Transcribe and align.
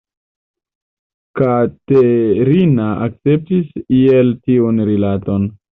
Katerina 1.41 2.89
akceptis 3.09 3.73
iel 4.01 4.37
tiun 4.45 4.87
rilaton. 4.93 5.53